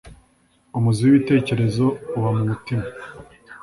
[0.77, 1.85] umuzi w'ibitekerezo
[2.17, 2.85] uba mu mutima